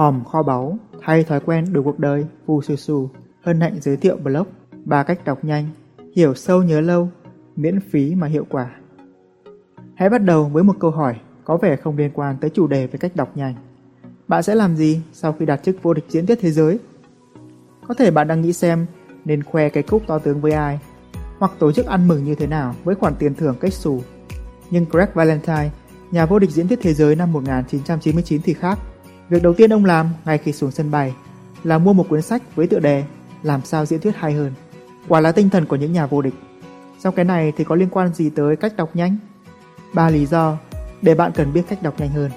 [0.00, 3.10] Hòm kho báu, thay thói quen đủ cuộc đời, phù Su Su,
[3.42, 4.46] hân hạnh giới thiệu blog,
[4.84, 5.68] ba cách đọc nhanh,
[6.16, 7.08] hiểu sâu nhớ lâu,
[7.56, 8.70] miễn phí mà hiệu quả.
[9.94, 12.86] Hãy bắt đầu với một câu hỏi có vẻ không liên quan tới chủ đề
[12.86, 13.54] về cách đọc nhanh.
[14.28, 16.78] Bạn sẽ làm gì sau khi đạt chức vô địch diễn thuyết thế giới?
[17.88, 18.86] Có thể bạn đang nghĩ xem
[19.24, 20.78] nên khoe cái cúp to tướng với ai,
[21.38, 24.02] hoặc tổ chức ăn mừng như thế nào với khoản tiền thưởng cách xù.
[24.70, 25.70] Nhưng Greg Valentine,
[26.10, 28.78] nhà vô địch diễn thuyết thế giới năm 1999 thì khác.
[29.30, 31.14] Việc đầu tiên ông làm ngay khi xuống sân bay
[31.64, 33.04] là mua một cuốn sách với tựa đề
[33.42, 34.52] Làm sao diễn thuyết hay hơn.
[35.08, 36.34] Quả là tinh thần của những nhà vô địch.
[36.98, 39.16] Sau cái này thì có liên quan gì tới cách đọc nhanh?
[39.94, 40.58] Ba lý do
[41.02, 42.30] để bạn cần biết cách đọc nhanh hơn.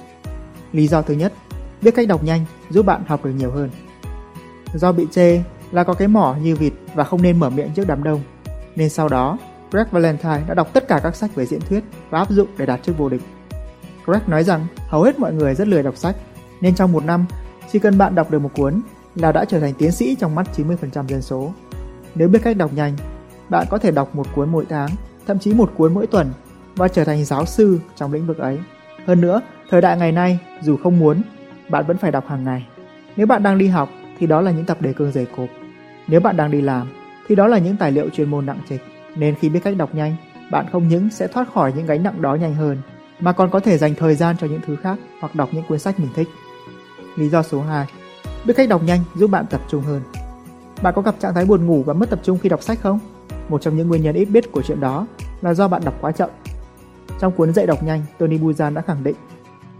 [0.71, 1.33] Lý do thứ nhất,
[1.81, 3.69] biết cách đọc nhanh giúp bạn học được nhiều hơn.
[4.73, 5.41] Do bị chê
[5.71, 8.21] là có cái mỏ như vịt và không nên mở miệng trước đám đông,
[8.75, 9.37] nên sau đó
[9.71, 12.65] Greg Valentine đã đọc tất cả các sách về diễn thuyết và áp dụng để
[12.65, 13.21] đạt chức vô địch.
[14.05, 16.15] Greg nói rằng hầu hết mọi người rất lười đọc sách,
[16.63, 17.25] nên trong một năm,
[17.71, 18.81] chỉ cần bạn đọc được một cuốn
[19.15, 21.53] là đã trở thành tiến sĩ trong mắt 90% dân số.
[22.15, 22.93] Nếu biết cách đọc nhanh,
[23.49, 24.89] bạn có thể đọc một cuốn mỗi tháng,
[25.27, 26.31] thậm chí một cuốn mỗi tuần
[26.75, 28.59] và trở thành giáo sư trong lĩnh vực ấy.
[29.05, 31.21] Hơn nữa, thời đại ngày nay, dù không muốn,
[31.69, 32.67] bạn vẫn phải đọc hàng ngày.
[33.15, 35.49] Nếu bạn đang đi học thì đó là những tập đề cương dày cộp.
[36.07, 36.87] Nếu bạn đang đi làm
[37.27, 38.81] thì đó là những tài liệu chuyên môn nặng trịch.
[39.15, 40.15] Nên khi biết cách đọc nhanh,
[40.51, 42.77] bạn không những sẽ thoát khỏi những gánh nặng đó nhanh hơn,
[43.19, 45.79] mà còn có thể dành thời gian cho những thứ khác hoặc đọc những cuốn
[45.79, 46.27] sách mình thích.
[47.15, 47.87] Lý do số 2.
[48.45, 50.01] Biết cách đọc nhanh giúp bạn tập trung hơn.
[50.81, 52.99] Bạn có gặp trạng thái buồn ngủ và mất tập trung khi đọc sách không?
[53.49, 55.07] Một trong những nguyên nhân ít biết của chuyện đó
[55.41, 56.29] là do bạn đọc quá chậm.
[57.19, 59.15] Trong cuốn dạy đọc nhanh, Tony Buzan đã khẳng định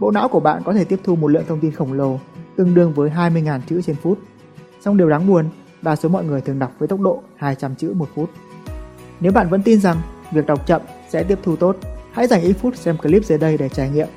[0.00, 2.18] bộ não của bạn có thể tiếp thu một lượng thông tin khổng lồ
[2.56, 4.18] tương đương với 20.000 chữ trên phút.
[4.80, 5.48] Song điều đáng buồn,
[5.82, 8.30] đa số mọi người thường đọc với tốc độ 200 chữ một phút.
[9.20, 9.96] Nếu bạn vẫn tin rằng
[10.32, 11.76] việc đọc chậm sẽ tiếp thu tốt,
[12.12, 14.08] hãy dành ít phút xem clip dưới đây để trải nghiệm.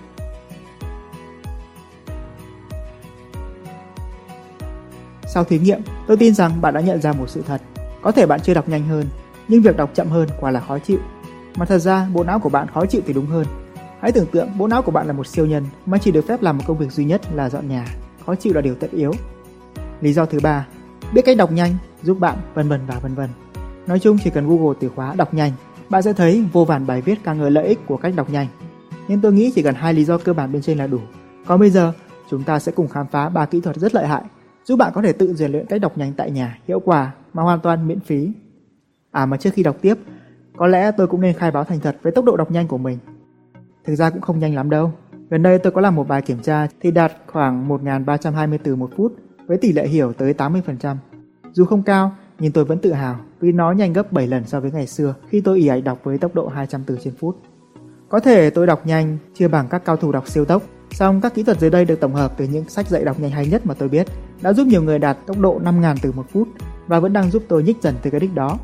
[5.28, 7.62] Sau thí nghiệm, tôi tin rằng bạn đã nhận ra một sự thật.
[8.02, 9.06] Có thể bạn chưa đọc nhanh hơn,
[9.48, 11.00] nhưng việc đọc chậm hơn quả là khó chịu.
[11.56, 13.46] Mà thật ra, bộ não của bạn khó chịu thì đúng hơn.
[14.00, 16.42] Hãy tưởng tượng bộ não của bạn là một siêu nhân mà chỉ được phép
[16.42, 17.86] làm một công việc duy nhất là dọn nhà.
[18.26, 19.12] Khó chịu là điều tất yếu.
[20.02, 20.68] Lý do thứ ba,
[21.14, 23.30] biết cách đọc nhanh giúp bạn vân vân và vân vân.
[23.88, 25.52] Nói chung chỉ cần Google từ khóa đọc nhanh,
[25.90, 28.48] bạn sẽ thấy vô vàn bài viết ca ngợi lợi ích của cách đọc nhanh.
[29.08, 31.00] Nhưng tôi nghĩ chỉ cần hai lý do cơ bản bên trên là đủ.
[31.46, 31.94] Còn bây giờ,
[32.30, 34.22] chúng ta sẽ cùng khám phá ba kỹ thuật rất lợi hại
[34.68, 37.44] giúp bạn có thể tự rèn luyện cách đọc nhanh tại nhà hiệu quả mà
[37.44, 38.32] hoàn toàn miễn phí.
[39.12, 39.98] À mà trước khi đọc tiếp,
[40.58, 42.78] có lẽ tôi cũng nên khai báo thành thật với tốc độ đọc nhanh của
[42.78, 42.98] mình.
[43.86, 44.92] Thực ra cũng không nhanh lắm đâu.
[45.30, 48.90] Gần đây tôi có làm một bài kiểm tra thì đạt khoảng 1320 từ một
[48.98, 49.14] phút
[49.46, 50.96] với tỷ lệ hiểu tới 80%.
[51.52, 54.60] Dù không cao, nhưng tôi vẫn tự hào vì nó nhanh gấp 7 lần so
[54.60, 57.38] với ngày xưa khi tôi ỉ ạch đọc với tốc độ 200 từ trên phút.
[58.10, 61.34] Có thể tôi đọc nhanh chưa bằng các cao thủ đọc siêu tốc, song các
[61.34, 63.66] kỹ thuật dưới đây được tổng hợp từ những sách dạy đọc nhanh hay nhất
[63.66, 64.08] mà tôi biết,
[64.42, 66.48] đã giúp nhiều người đạt tốc độ 5.000 từ một phút
[66.88, 68.58] và vẫn đang giúp tôi nhích dần từ cái đích đó.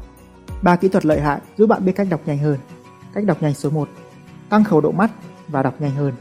[0.62, 2.58] Ba kỹ thuật lợi hại giúp bạn biết cách đọc nhanh hơn.
[3.14, 3.90] Cách đọc nhanh số 1:
[4.50, 5.12] tăng khẩu độ mắt
[5.48, 6.14] và đọc nhanh hơn.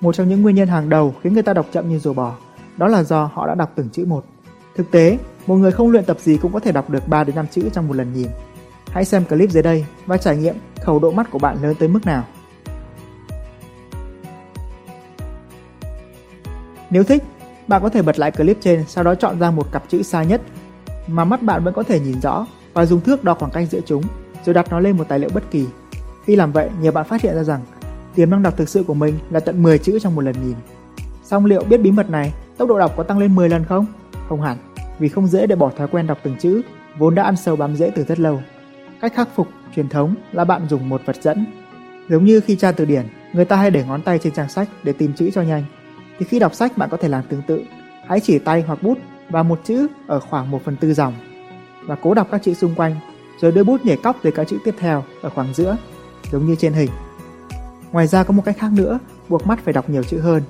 [0.00, 2.36] Một trong những nguyên nhân hàng đầu khiến người ta đọc chậm như rùa bò,
[2.76, 4.24] đó là do họ đã đọc từng chữ một.
[4.76, 7.36] Thực tế, một người không luyện tập gì cũng có thể đọc được 3 đến
[7.36, 8.28] 5 chữ trong một lần nhìn.
[8.90, 11.88] Hãy xem clip dưới đây và trải nghiệm khẩu độ mắt của bạn lớn tới
[11.88, 12.24] mức nào.
[16.90, 17.22] Nếu thích,
[17.68, 20.22] bạn có thể bật lại clip trên sau đó chọn ra một cặp chữ xa
[20.22, 20.40] nhất
[21.06, 23.80] mà mắt bạn vẫn có thể nhìn rõ và dùng thước đo khoảng cách giữa
[23.86, 24.02] chúng
[24.44, 25.66] rồi đặt nó lên một tài liệu bất kỳ.
[26.24, 27.60] Khi làm vậy, nhiều bạn phát hiện ra rằng
[28.14, 30.56] tiềm năng đọc thực sự của mình là tận 10 chữ trong một lần nhìn.
[31.24, 33.86] Song liệu biết bí mật này, tốc độ đọc có tăng lên 10 lần không?
[34.28, 34.56] Không hẳn,
[34.98, 36.62] vì không dễ để bỏ thói quen đọc từng chữ,
[36.98, 38.40] vốn đã ăn sâu bám rễ từ rất lâu.
[39.00, 41.46] Cách khắc phục truyền thống là bạn dùng một vật dẫn.
[42.08, 44.68] Giống như khi tra từ điển, người ta hay để ngón tay trên trang sách
[44.82, 45.64] để tìm chữ cho nhanh.
[46.18, 47.62] Thì khi đọc sách bạn có thể làm tương tự.
[48.06, 48.98] Hãy chỉ tay hoặc bút
[49.30, 51.14] vào một chữ ở khoảng 1 phần tư dòng
[51.86, 52.96] và cố đọc các chữ xung quanh,
[53.40, 55.76] rồi đưa bút nhảy cóc tới các chữ tiếp theo ở khoảng giữa,
[56.32, 56.90] giống như trên hình.
[57.92, 60.42] Ngoài ra có một cách khác nữa, buộc mắt phải đọc nhiều chữ hơn.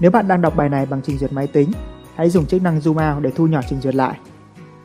[0.00, 1.72] Nếu bạn đang đọc bài này bằng trình duyệt máy tính,
[2.14, 4.18] hãy dùng chức năng zoom out để thu nhỏ trình duyệt lại.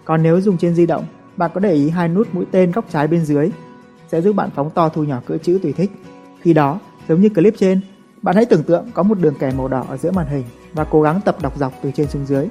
[0.06, 1.06] Còn nếu dùng trên di động,
[1.38, 3.50] bạn có để ý hai nút mũi tên góc trái bên dưới
[4.07, 5.92] sẽ giúp bạn phóng to thu nhỏ cỡ chữ tùy thích.
[6.42, 7.81] Khi đó, giống như clip trên,
[8.25, 10.44] bạn hãy tưởng tượng có một đường kẻ màu đỏ ở giữa màn hình
[10.74, 12.48] và cố gắng tập đọc dọc từ trên xuống dưới.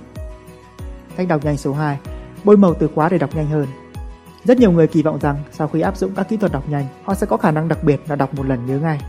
[1.16, 1.98] Cách đọc nhanh số 2,
[2.44, 3.66] bôi màu từ khóa để đọc nhanh hơn.
[4.44, 6.86] Rất nhiều người kỳ vọng rằng sau khi áp dụng các kỹ thuật đọc nhanh,
[7.04, 9.00] họ sẽ có khả năng đặc biệt là đọc một lần nhớ ngay.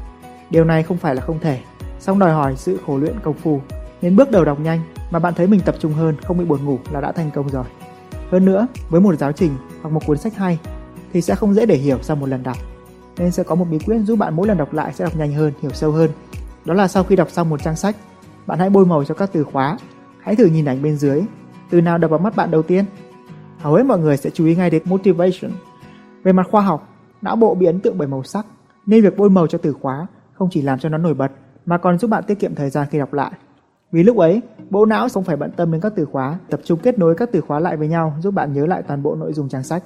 [0.50, 1.60] Điều này không phải là không thể,
[2.00, 3.62] song đòi hỏi sự khổ luyện công phu.
[4.02, 6.66] Nên bước đầu đọc nhanh mà bạn thấy mình tập trung hơn, không bị buồn
[6.66, 7.66] ngủ là đã thành công rồi.
[8.32, 9.52] Hơn nữa, với một giáo trình
[9.82, 10.60] hoặc một cuốn sách hay
[11.14, 12.58] thì sẽ không dễ để hiểu sau một lần đọc.
[13.18, 15.34] Nên sẽ có một bí quyết giúp bạn mỗi lần đọc lại sẽ đọc nhanh
[15.34, 16.10] hơn, hiểu sâu hơn.
[16.66, 17.96] Đó là sau khi đọc xong một trang sách,
[18.48, 19.78] bạn hãy bôi màu cho các từ khóa
[20.26, 21.22] Hãy thử nhìn ảnh bên dưới,
[21.70, 22.86] từ nào đập vào mắt bạn đầu tiên?
[23.58, 25.52] Hầu hết mọi người sẽ chú ý ngay đến motivation.
[26.24, 26.90] Về mặt khoa học,
[27.22, 28.46] não bộ bị ấn tượng bởi màu sắc,
[28.86, 31.32] nên việc bôi màu cho từ khóa không chỉ làm cho nó nổi bật
[31.66, 33.32] mà còn giúp bạn tiết kiệm thời gian khi đọc lại.
[33.92, 36.80] Vì lúc ấy, bộ não không phải bận tâm đến các từ khóa, tập trung
[36.84, 39.34] kết nối các từ khóa lại với nhau giúp bạn nhớ lại toàn bộ nội
[39.34, 39.84] dung trang sách.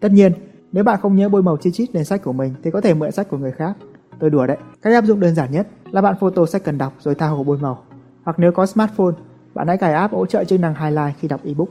[0.00, 0.32] Tất nhiên,
[0.72, 2.94] nếu bạn không nhớ bôi màu chi chít lên sách của mình thì có thể
[2.94, 3.76] mượn sách của người khác.
[4.20, 4.56] Tôi đùa đấy.
[4.82, 7.44] Cách áp dụng đơn giản nhất là bạn photo sách cần đọc rồi tha hồ
[7.44, 7.84] bôi màu.
[8.24, 9.14] Hoặc nếu có smartphone,
[9.54, 11.68] bạn hãy cài app hỗ trợ chức năng highlight khi đọc ebook.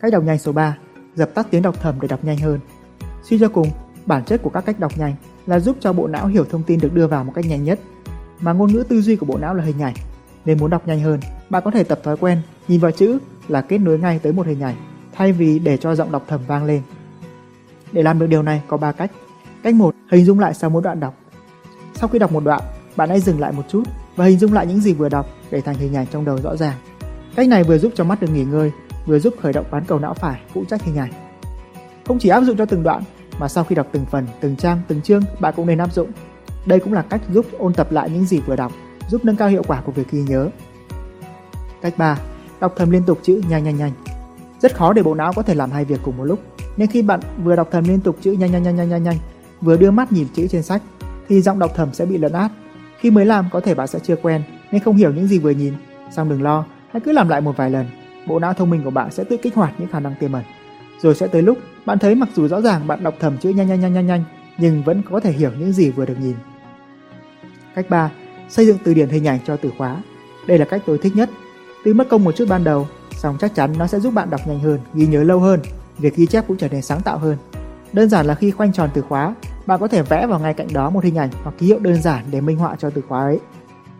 [0.00, 0.76] Cách đọc nhanh số 3,
[1.14, 2.60] dập tắt tiếng đọc thầm để đọc nhanh hơn.
[3.22, 3.68] Suy cho cùng,
[4.06, 5.14] bản chất của các cách đọc nhanh
[5.46, 7.80] là giúp cho bộ não hiểu thông tin được đưa vào một cách nhanh nhất.
[8.40, 9.94] Mà ngôn ngữ tư duy của bộ não là hình ảnh,
[10.44, 11.20] nên muốn đọc nhanh hơn,
[11.50, 12.38] bạn có thể tập thói quen
[12.68, 13.18] nhìn vào chữ
[13.48, 14.76] là kết nối ngay tới một hình ảnh,
[15.12, 16.82] thay vì để cho giọng đọc thầm vang lên.
[17.92, 19.10] Để làm được điều này có 3 cách.
[19.62, 21.14] Cách 1, hình dung lại sau mỗi đoạn đọc.
[22.00, 22.60] Sau khi đọc một đoạn,
[22.96, 23.82] bạn hãy dừng lại một chút
[24.16, 26.56] và hình dung lại những gì vừa đọc để thành hình ảnh trong đầu rõ
[26.56, 26.76] ràng.
[27.36, 28.70] Cách này vừa giúp cho mắt được nghỉ ngơi,
[29.06, 31.12] vừa giúp khởi động bán cầu não phải phụ trách hình ảnh.
[32.06, 33.02] Không chỉ áp dụng cho từng đoạn,
[33.38, 36.10] mà sau khi đọc từng phần, từng trang, từng chương, bạn cũng nên áp dụng.
[36.66, 38.72] Đây cũng là cách giúp ôn tập lại những gì vừa đọc,
[39.10, 40.48] giúp nâng cao hiệu quả của việc ghi nhớ.
[41.82, 42.18] Cách 3.
[42.60, 43.92] Đọc thầm liên tục chữ nhanh nhanh nhanh.
[44.60, 46.40] Rất khó để bộ não có thể làm hai việc cùng một lúc,
[46.76, 49.16] nên khi bạn vừa đọc thầm liên tục chữ nhanh nhanh nhanh nhanh nhanh nhanh,
[49.60, 50.82] vừa đưa mắt nhìn chữ trên sách,
[51.30, 52.50] thì giọng đọc thầm sẽ bị lấn át.
[52.98, 54.42] Khi mới làm có thể bạn sẽ chưa quen
[54.72, 55.74] nên không hiểu những gì vừa nhìn,
[56.10, 57.86] song đừng lo, hãy cứ làm lại một vài lần,
[58.26, 60.42] bộ não thông minh của bạn sẽ tự kích hoạt những khả năng tiềm ẩn.
[61.02, 63.68] Rồi sẽ tới lúc bạn thấy mặc dù rõ ràng bạn đọc thầm chữ nhanh
[63.68, 64.24] nhanh nhanh nhanh nhanh,
[64.58, 66.34] nhưng vẫn có thể hiểu những gì vừa được nhìn.
[67.74, 68.10] Cách 3.
[68.48, 70.02] Xây dựng từ điển hình ảnh cho từ khóa.
[70.46, 71.30] Đây là cách tôi thích nhất.
[71.84, 74.40] Tuy mất công một chút ban đầu, song chắc chắn nó sẽ giúp bạn đọc
[74.46, 75.60] nhanh hơn, ghi nhớ lâu hơn,
[75.98, 77.36] việc ghi chép cũng trở nên sáng tạo hơn.
[77.92, 79.34] Đơn giản là khi khoanh tròn từ khóa,
[79.70, 82.02] bạn có thể vẽ vào ngay cạnh đó một hình ảnh hoặc ký hiệu đơn
[82.02, 83.40] giản để minh họa cho từ khóa ấy.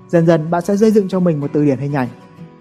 [0.08, 2.08] Dần dần bạn sẽ xây dựng cho mình một từ điển hình ảnh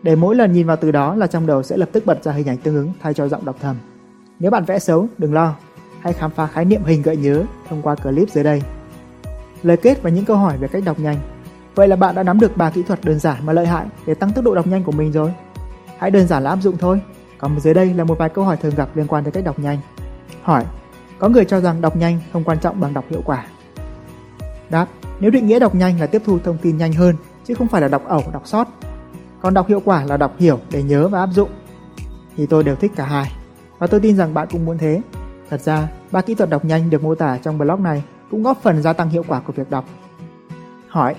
[0.03, 2.31] để mỗi lần nhìn vào từ đó là trong đầu sẽ lập tức bật ra
[2.31, 3.75] hình ảnh tương ứng thay cho giọng đọc thầm.
[4.39, 5.56] Nếu bạn vẽ xấu, đừng lo,
[6.00, 8.61] hãy khám phá khái niệm hình gợi nhớ thông qua clip dưới đây.
[9.63, 11.17] Lời kết và những câu hỏi về cách đọc nhanh.
[11.75, 14.13] Vậy là bạn đã nắm được ba kỹ thuật đơn giản mà lợi hại để
[14.13, 15.33] tăng tốc độ đọc nhanh của mình rồi.
[15.97, 17.01] Hãy đơn giản là áp dụng thôi.
[17.38, 19.59] Còn dưới đây là một vài câu hỏi thường gặp liên quan tới cách đọc
[19.59, 19.77] nhanh.
[20.41, 20.65] Hỏi:
[21.19, 23.45] có người cho rằng đọc nhanh không quan trọng bằng đọc hiệu quả.
[24.69, 24.88] Đáp:
[25.19, 27.81] Nếu định nghĩa đọc nhanh là tiếp thu thông tin nhanh hơn chứ không phải
[27.81, 28.68] là đọc ẩu, đọc sót
[29.42, 31.50] còn đọc hiệu quả là đọc hiểu để nhớ và áp dụng.
[32.38, 33.31] Thì tôi đều thích cả hai.
[33.77, 35.01] Và tôi tin rằng bạn cũng muốn thế.
[35.50, 38.62] Thật ra, ba kỹ thuật đọc nhanh được mô tả trong blog này cũng góp
[38.62, 39.86] phần gia tăng hiệu quả của việc đọc.
[40.88, 41.16] Hỏi,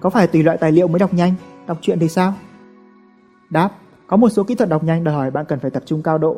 [0.00, 1.34] có phải tùy loại tài liệu mới đọc nhanh,
[1.66, 2.34] đọc truyện thì sao?
[3.50, 3.70] Đáp,
[4.06, 6.18] có một số kỹ thuật đọc nhanh đòi hỏi bạn cần phải tập trung cao
[6.18, 6.36] độ,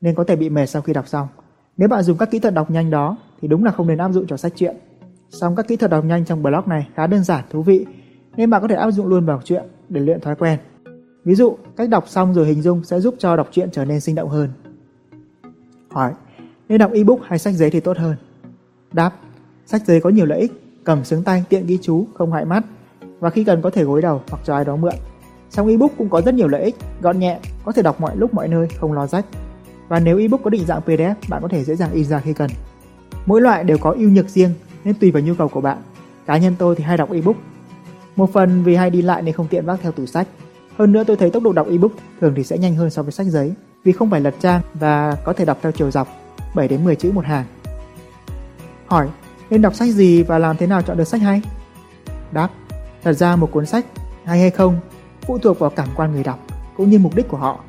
[0.00, 1.28] nên có thể bị mệt sau khi đọc xong.
[1.76, 4.12] Nếu bạn dùng các kỹ thuật đọc nhanh đó thì đúng là không nên áp
[4.12, 4.76] dụng cho sách truyện.
[5.30, 7.86] Song các kỹ thuật đọc nhanh trong blog này khá đơn giản, thú vị,
[8.36, 10.58] nên bạn có thể áp dụng luôn vào truyện để luyện thói quen.
[11.24, 14.00] Ví dụ, cách đọc xong rồi hình dung sẽ giúp cho đọc truyện trở nên
[14.00, 14.50] sinh động hơn.
[15.90, 16.12] Hỏi,
[16.68, 18.16] nên đọc ebook hay sách giấy thì tốt hơn?
[18.92, 19.10] Đáp,
[19.66, 20.52] sách giấy có nhiều lợi ích,
[20.84, 22.64] cầm sướng tay, tiện ghi chú, không hại mắt
[23.20, 24.94] và khi cần có thể gối đầu hoặc cho ai đó mượn.
[25.50, 28.34] Song ebook cũng có rất nhiều lợi ích, gọn nhẹ, có thể đọc mọi lúc
[28.34, 29.26] mọi nơi, không lo rách.
[29.90, 32.32] Và nếu ebook có định dạng PDF, bạn có thể dễ dàng in ra khi
[32.32, 32.50] cần.
[33.26, 34.50] Mỗi loại đều có ưu nhược riêng
[34.84, 35.78] nên tùy vào nhu cầu của bạn.
[36.26, 37.36] Cá nhân tôi thì hay đọc ebook
[38.16, 40.26] một phần vì hay đi lại nên không tiện vác theo tủ sách.
[40.78, 43.12] Hơn nữa tôi thấy tốc độ đọc ebook thường thì sẽ nhanh hơn so với
[43.12, 43.52] sách giấy
[43.84, 46.08] vì không phải lật trang và có thể đọc theo chiều dọc
[46.54, 47.44] 7 đến 10 chữ một hàng.
[48.86, 49.08] Hỏi,
[49.50, 51.42] nên đọc sách gì và làm thế nào chọn được sách hay?
[52.32, 52.48] Đáp,
[53.02, 53.86] thật ra một cuốn sách
[54.24, 54.80] hay hay không
[55.20, 56.38] phụ thuộc vào cảm quan người đọc
[56.76, 57.60] cũng như mục đích của họ.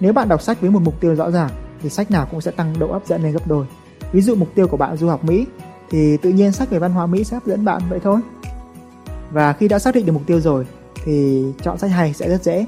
[0.00, 1.50] Nếu bạn đọc sách với một mục tiêu rõ ràng
[1.84, 3.66] thì sách nào cũng sẽ tăng độ hấp dẫn lên gấp đôi.
[4.12, 5.46] Ví dụ mục tiêu của bạn du học Mỹ
[5.90, 8.20] thì tự nhiên sách về văn hóa Mỹ sẽ hấp dẫn bạn vậy thôi.
[9.30, 10.66] Và khi đã xác định được mục tiêu rồi
[11.04, 12.66] thì chọn sách hay sẽ rất dễ.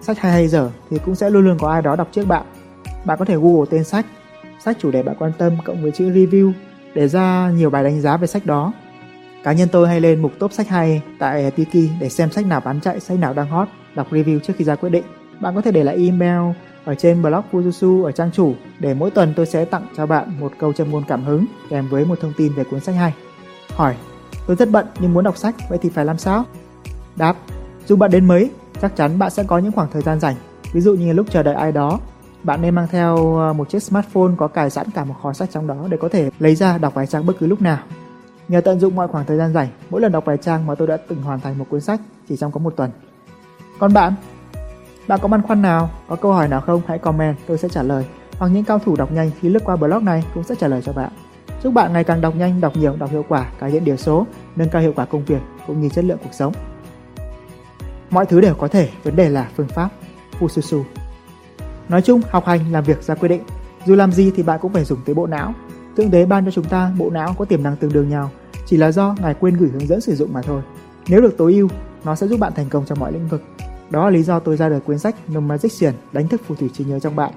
[0.00, 2.46] Sách hay hay dở thì cũng sẽ luôn luôn có ai đó đọc trước bạn.
[3.04, 4.06] Bạn có thể Google tên sách,
[4.64, 6.52] sách chủ đề bạn quan tâm cộng với chữ review
[6.94, 8.72] để ra nhiều bài đánh giá về sách đó.
[9.44, 12.60] Cá nhân tôi hay lên mục top sách hay tại Tiki để xem sách nào
[12.60, 15.04] bán chạy, sách nào đang hot, đọc review trước khi ra quyết định.
[15.40, 16.52] Bạn có thể để lại email
[16.88, 20.40] ở trên blog Fujusu ở trang chủ để mỗi tuần tôi sẽ tặng cho bạn
[20.40, 23.14] một câu châm ngôn cảm hứng kèm với một thông tin về cuốn sách hay.
[23.74, 23.96] Hỏi
[24.46, 26.44] Tôi rất bận nhưng muốn đọc sách, vậy thì phải làm sao?
[27.16, 27.36] Đáp,
[27.86, 30.36] dù bạn đến mấy, chắc chắn bạn sẽ có những khoảng thời gian rảnh.
[30.72, 32.00] Ví dụ như lúc chờ đợi ai đó,
[32.42, 35.50] bạn nên mang theo ờ, một chiếc smartphone có cài sẵn cả một kho sách
[35.52, 37.78] trong đó để có thể lấy ra đọc vài trang bất cứ lúc nào.
[38.48, 40.88] Nhờ tận dụng mọi khoảng thời gian rảnh, mỗi lần đọc vài trang mà tôi
[40.88, 42.90] đã từng hoàn thành một cuốn sách chỉ trong có một tuần.
[43.78, 44.14] Còn bạn?
[45.08, 47.82] Bạn có băn khoăn nào, có câu hỏi nào không hãy comment, tôi sẽ trả
[47.82, 48.04] lời.
[48.38, 50.82] Hoặc những cao thủ đọc nhanh khi lướt qua blog này cũng sẽ trả lời
[50.84, 51.12] cho bạn.
[51.62, 54.26] Chúc bạn ngày càng đọc nhanh, đọc nhiều, đọc hiệu quả, cải thiện điều số,
[54.56, 56.52] nâng cao hiệu quả công việc cũng như chất lượng cuộc sống.
[58.10, 59.88] Mọi thứ đều có thể, vấn đề là phương pháp.
[60.40, 60.82] Fususu
[61.88, 63.42] Nói chung, học hành làm việc ra quyết định.
[63.86, 65.54] Dù làm gì thì bạn cũng phải dùng tới bộ não.
[65.96, 68.30] Thượng đế ban cho chúng ta bộ não có tiềm năng tương đương nhau,
[68.66, 70.62] chỉ là do ngài quên gửi hướng dẫn sử dụng mà thôi.
[71.08, 71.68] Nếu được tối ưu,
[72.04, 73.42] nó sẽ giúp bạn thành công trong mọi lĩnh vực.
[73.90, 76.70] Đó là lý do tôi ra đời cuốn sách No Magician đánh thức phù thủy
[76.72, 77.32] trí nhớ trong bạn.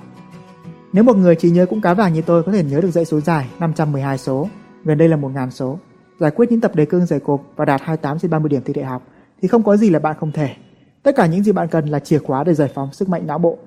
[0.93, 3.05] Nếu một người trí nhớ cũng cá vàng như tôi có thể nhớ được dãy
[3.05, 4.47] số dài 512 số,
[4.83, 5.79] gần đây là 1.000 số,
[6.19, 8.73] giải quyết những tập đề cương dày cộp và đạt 28 trên 30 điểm thi
[8.73, 9.03] đại học,
[9.41, 10.55] thì không có gì là bạn không thể.
[11.03, 13.39] Tất cả những gì bạn cần là chìa khóa để giải phóng sức mạnh não
[13.39, 13.57] bộ.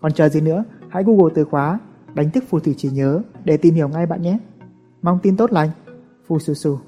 [0.00, 1.78] Còn chờ gì nữa, hãy Google từ khóa
[2.14, 4.38] đánh thức phù thủy trí nhớ để tìm hiểu ngay bạn nhé.
[5.02, 5.70] Mong tin tốt lành.
[6.26, 6.78] phù Su Su